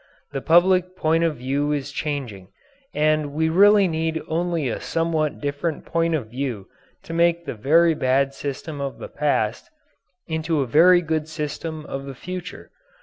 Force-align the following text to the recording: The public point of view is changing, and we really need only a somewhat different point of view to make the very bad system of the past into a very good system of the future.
The 0.31 0.41
public 0.41 0.95
point 0.95 1.23
of 1.23 1.35
view 1.37 1.71
is 1.71 1.91
changing, 1.91 2.47
and 2.91 3.33
we 3.33 3.49
really 3.49 3.87
need 3.87 4.19
only 4.27 4.67
a 4.67 4.79
somewhat 4.79 5.39
different 5.39 5.85
point 5.85 6.15
of 6.15 6.31
view 6.31 6.65
to 7.03 7.13
make 7.13 7.45
the 7.45 7.53
very 7.53 7.93
bad 7.93 8.33
system 8.33 8.81
of 8.81 8.97
the 8.97 9.07
past 9.09 9.69
into 10.25 10.61
a 10.61 10.65
very 10.65 11.03
good 11.03 11.27
system 11.27 11.85
of 11.85 12.05
the 12.07 12.15
future. 12.15 12.71